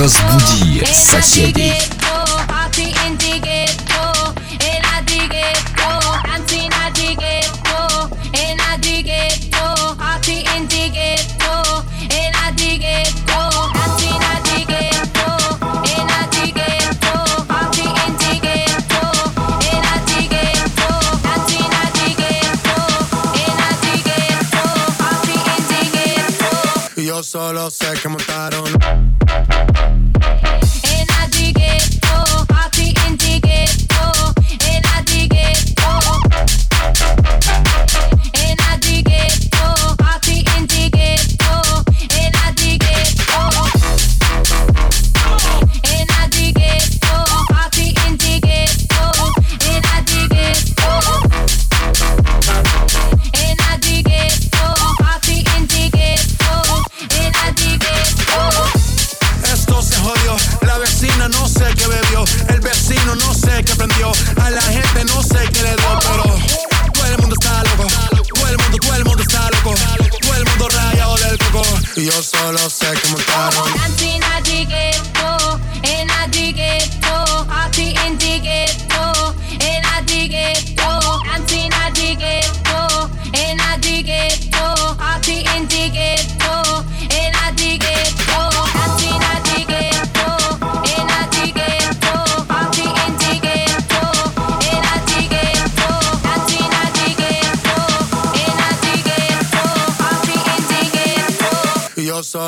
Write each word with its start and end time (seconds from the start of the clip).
Разбуди 0.00 0.82
соседей. 0.94 1.90
solo 27.30 27.70
sé 27.70 27.86
que 28.02 28.08
me 28.08 28.19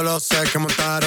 solo 0.00 0.18
sé 0.18 0.36
que 0.50 0.58
montar 0.58 0.99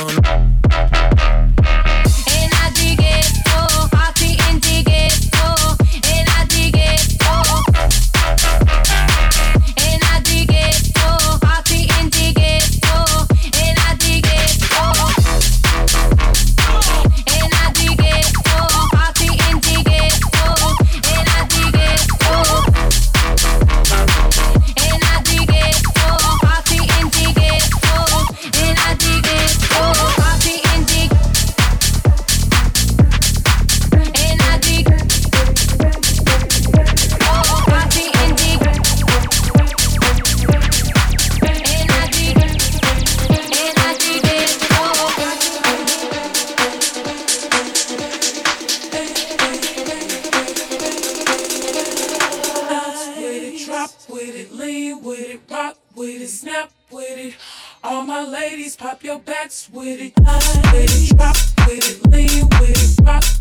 Flex 59.34 59.68
with 59.74 60.00
it, 60.00 60.14
with 60.20 61.12
it, 61.12 61.18
drop 61.18 61.36
with 61.66 62.06
it, 62.06 62.12
lean 62.12 62.48
with 62.60 63.00
it, 63.00 63.04
rock 63.04 63.33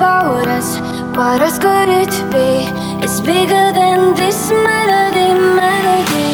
about 0.00 0.46
us. 0.48 0.80
What 1.14 1.42
else 1.42 1.58
could 1.58 1.90
it 2.02 2.14
be? 2.32 2.50
It's 3.04 3.20
bigger 3.20 3.66
than 3.78 4.14
this 4.14 4.50
melody, 4.50 5.28
melody. 5.60 6.30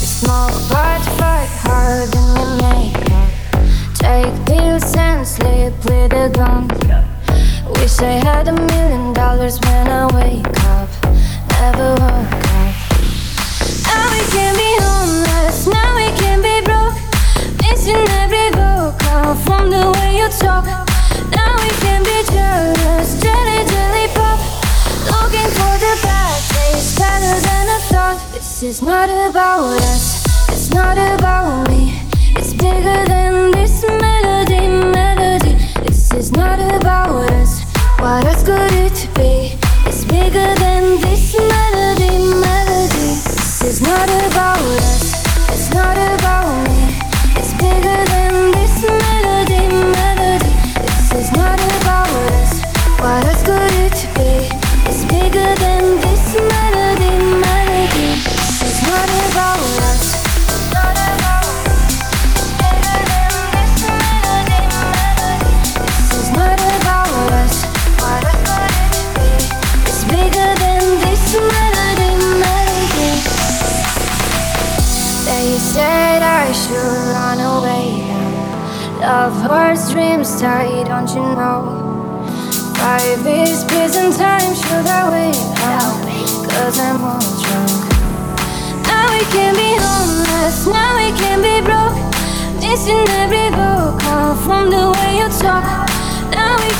We 0.00 0.06
smoke 0.18 0.56
part, 0.72 1.02
fight 1.18 1.52
hard, 1.64 2.08
and 2.20 2.30
we 2.36 2.44
make. 2.64 2.96
Take 4.00 4.34
pills 4.46 4.96
and 4.96 5.26
sleep 5.26 5.74
with 5.84 6.24
a 6.24 6.30
gun. 6.32 6.68
Wish 7.76 8.00
I 8.00 8.16
had 8.28 8.48
a 8.48 8.52
million 8.52 9.12
dollars 9.12 9.60
when 9.60 9.86
I 9.88 10.06
wake 10.16 10.56
up. 10.72 10.88
Never 11.52 11.90
woke 12.00 12.44
up. 12.60 12.74
Now 13.88 14.04
we 14.14 14.22
can 14.32 14.52
be 14.62 14.70
homeless. 14.86 15.66
Now 15.66 15.90
we 16.00 16.08
can 16.20 16.40
be 16.48 16.56
broke. 16.64 16.96
Missing 17.60 18.08
every 18.22 18.48
vocal 18.56 19.34
from 19.44 19.68
the 19.68 19.84
way 19.92 20.16
you 20.16 20.28
talk. 20.40 20.93
This 28.64 28.78
is 28.78 28.82
not 28.82 29.10
about 29.10 29.82
us, 29.82 30.24
it's 30.48 30.70
not 30.70 30.96
about 30.96 31.68
me. 31.68 32.00
It's 32.36 32.54
bigger 32.54 33.04
than 33.04 33.50
this 33.50 33.82
melody, 33.82 34.68
melody. 34.68 35.54
This 35.84 36.12
is 36.12 36.32
not 36.32 36.58
about 36.60 37.30
us. 37.32 37.62
What 37.98 38.24
else 38.24 38.42
could 38.42 38.72
it 38.72 39.08
be? 39.14 39.58
It's 39.86 40.04
bigger 40.04 40.54
than 40.54 41.00
this 41.00 41.36
melody, 41.36 42.16
melody. 42.40 43.08
This 43.26 43.62
is 43.62 43.82
not 43.82 44.08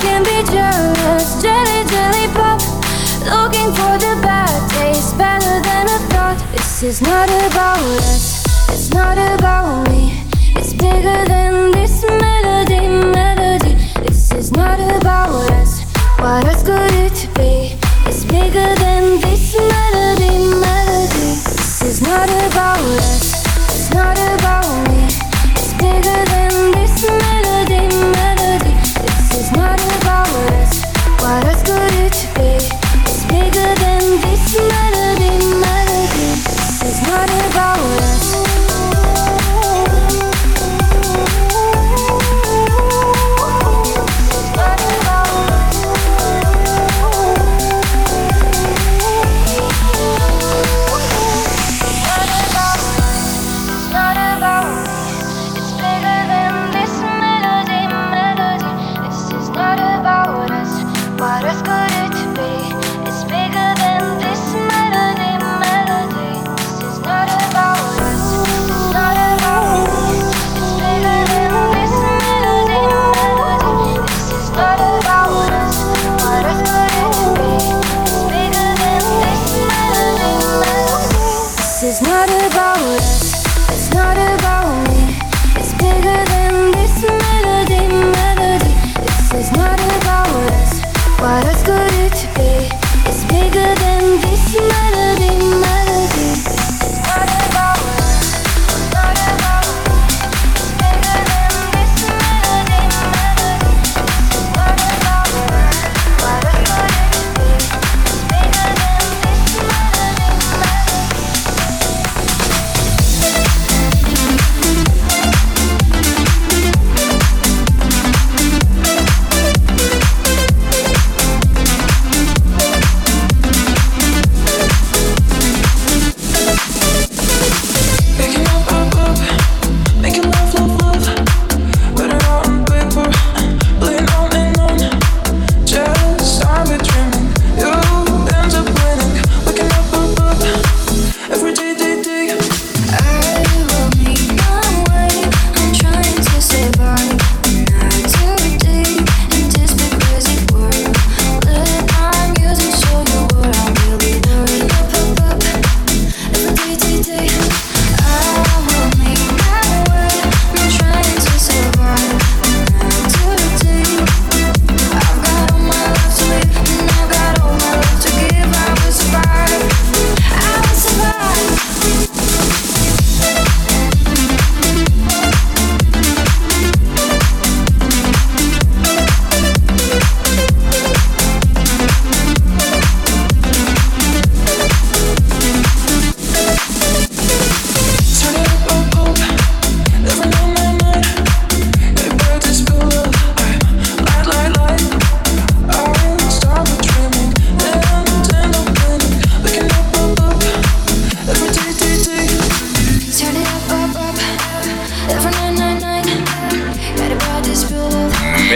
can 0.00 0.22
be 0.22 0.42
jealous, 0.50 1.42
jelly, 1.42 1.84
jelly 1.92 2.26
pop. 2.34 2.60
Looking 3.24 3.70
for 3.74 3.94
the 3.98 4.18
bad 4.22 4.70
taste, 4.70 5.16
better 5.18 5.60
than 5.60 5.88
I 5.88 5.98
thought. 6.10 6.38
This 6.52 6.82
is 6.82 7.00
not 7.02 7.28
about 7.28 7.78
us, 7.78 8.44
it's 8.68 8.90
not 8.90 9.18
about 9.18 9.88
me. 9.88 10.22
It's 10.56 10.72
bigger 10.72 11.24
than 11.26 11.72
this 11.72 12.02
melody, 12.04 12.88
melody. 12.88 13.74
This 14.06 14.32
is 14.32 14.52
not 14.52 14.78
about 14.80 15.30
us. 15.52 15.82
What 16.18 16.44
else 16.46 16.62
could 16.62 16.92
it 16.92 17.28
be? 17.34 17.76
It's 18.06 18.24
bigger 18.24 18.70
than 18.82 19.20
this 19.20 19.56
melody, 19.56 20.34
melody. 20.60 21.30
This 21.50 21.82
is 21.82 22.02
not 22.02 22.28
about 22.28 22.78
us, 22.78 23.44
it's 23.68 23.90
not 23.92 24.18
about 24.18 24.68
me. 24.88 25.04
It's 25.56 25.72
bigger 25.74 26.24
than 26.30 26.43